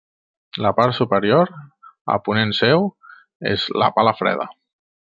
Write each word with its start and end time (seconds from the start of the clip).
La 0.65 0.71
part 0.79 0.95
superior, 0.99 1.53
a 2.15 2.17
ponent 2.29 2.57
seu, 2.63 2.89
és 3.55 3.71
la 3.85 3.93
Pala 4.01 4.21
Freda. 4.23 4.53